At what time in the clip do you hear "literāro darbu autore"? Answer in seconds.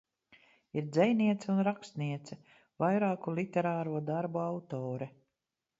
3.41-5.15